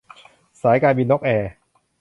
[0.61, 1.51] สายการบินนกแอร์